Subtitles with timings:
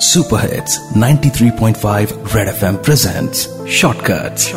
[0.00, 3.40] Super hits 93.5 red FM presents
[3.70, 4.50] shortcuts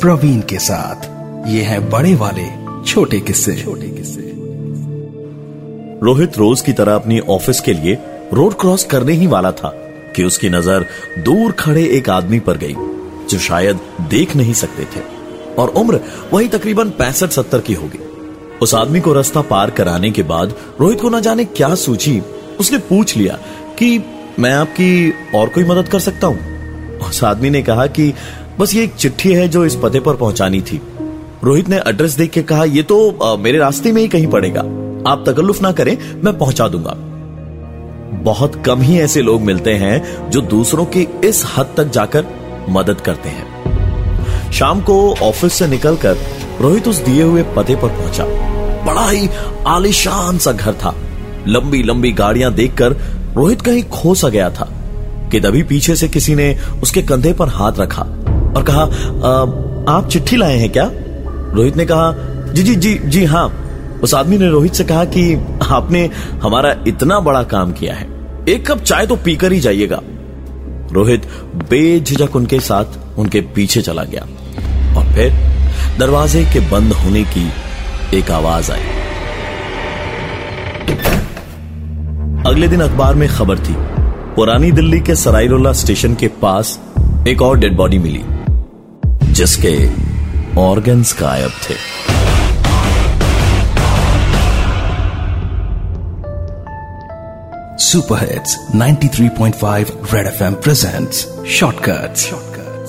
[0.00, 1.06] Praveen के साथ।
[1.48, 2.44] ये है बड़े वाले,
[2.84, 4.32] छोटे किस्से। छोटे किस्से
[6.02, 7.98] रोहित रोज की तरह अपनी ऑफ़िस के लिए
[8.32, 9.68] रोड क्रॉस करने ही वाला था
[10.16, 10.86] कि उसकी नज़र
[11.18, 12.74] दूर खड़े एक आदमी पर गई,
[13.30, 15.02] जो शायद देख नहीं सकते थे।
[15.58, 16.00] और उम्र
[16.32, 17.98] वही तकरीबन पैंसठ सत्तर की होगी।
[18.62, 22.22] उस आदमी को रास्ता पार कराने के बाद रोहित को न जाने क्या सूझी
[22.60, 23.38] उसने पूछ लिया
[23.78, 23.98] कि
[24.38, 26.98] मैं आपकी और कोई मदद कर सकता हूँ?
[26.98, 28.12] उस आदमी ने कहा कि
[28.58, 30.80] बस ये एक चिट्ठी है जो इस पते पर पहुंचानी थी।
[31.44, 34.60] रोहित ने एड्रेस देख के कहा ये तो आ, मेरे रास्ते में ही कहीं पड़ेगा।
[35.10, 36.94] आप तकल्लुफ ना करें मैं पहुँचा दूँगा।
[38.24, 42.26] बहुत कम ही ऐसे लोग मिलते हैं जो दूसरों की इस हद तक जाकर
[42.68, 46.16] मदद करते हैं। शाम को ऑफ़िस से निकलकर
[46.60, 48.24] रोहित उस दिए हुए पते पर पहुँचा।
[48.84, 49.28] बड़ा ही
[49.66, 50.94] आलिशान सा घर था।
[51.48, 52.92] लंबी लंबी गाड़ियाँ देखकर
[53.36, 54.68] रोहित कहीं खो सा गया था
[55.32, 58.02] कि तभी पीछे से किसी ने उसके कंधे पर हाथ रखा
[58.56, 59.42] और कहा आ,
[59.96, 60.90] आप चिट्ठी लाए हैं क्या?
[61.54, 62.12] रोहित ने कहा
[62.52, 63.46] जी जी जी जी हाँ।
[64.02, 65.34] उस आदमी ने रोहित से कहा कि
[65.70, 66.10] आपने
[66.42, 68.08] हमारा इतना बड़ा काम किया है
[68.48, 70.00] एक कप चाय तो पीकर ही जाइएगा।
[70.92, 71.26] रोहित
[71.70, 74.22] बेझिझक उनके साथ उनके पीछे चला गया
[74.98, 75.32] और फिर
[75.98, 77.48] दरवाजे के बंद होने की
[78.18, 79.03] एक आवाज़ आई।
[82.46, 83.74] अगले दिन अखबार में खबर थी,
[84.36, 86.78] पुरानी दिल्ली के सरायरोला स्टेशन के पास
[87.28, 88.22] एक और डेड बॉडी मिली,
[89.32, 89.72] जिसके
[90.60, 91.74] ऑर्गन्स गायब थे।
[97.84, 102.30] Super hits 93.5 red FM presents shortcuts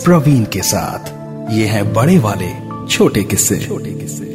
[0.06, 1.12] Praveen के साथ,
[1.54, 2.52] ये है बड़े वाले
[2.90, 4.35] छोटे किस्से छोटे किस्से।